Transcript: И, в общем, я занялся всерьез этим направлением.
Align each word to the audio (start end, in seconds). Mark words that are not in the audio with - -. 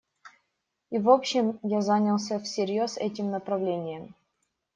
И, 0.89 0.97
в 0.97 1.11
общем, 1.11 1.59
я 1.61 1.81
занялся 1.81 2.39
всерьез 2.39 2.97
этим 2.97 3.29
направлением. 3.29 4.15